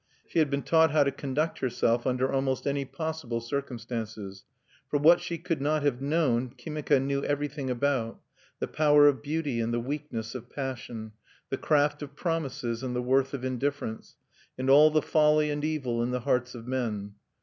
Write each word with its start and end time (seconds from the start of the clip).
She 0.27 0.39
had 0.39 0.49
been 0.49 0.63
taught 0.63 0.89
how 0.89 1.03
to 1.03 1.11
conduct 1.11 1.59
herself 1.59 2.07
under 2.07 2.31
almost 2.33 2.65
any 2.65 2.85
possible 2.85 3.39
circumstances; 3.39 4.45
for 4.89 4.97
what 4.97 5.21
she 5.21 5.37
could 5.37 5.61
not 5.61 5.83
have 5.83 6.01
known 6.01 6.55
Kimika 6.57 6.99
knew 6.99 7.23
everything 7.23 7.69
about: 7.69 8.19
the 8.57 8.67
power 8.67 9.07
of 9.07 9.21
beauty, 9.21 9.59
and 9.61 9.71
the 9.71 9.79
weakness 9.79 10.33
of 10.33 10.49
passion; 10.49 11.11
the 11.51 11.57
craft 11.57 12.01
of 12.01 12.15
promises 12.15 12.81
and 12.81 12.95
the 12.95 13.03
worth 13.03 13.35
of 13.35 13.45
indifference; 13.45 14.15
and 14.57 14.71
all 14.71 14.89
the 14.89 15.03
folly 15.03 15.51
and 15.51 15.63
evil 15.63 16.01
in 16.01 16.09
the 16.09 16.21
hearts 16.21 16.55
of 16.55 16.65
men. 16.65 17.13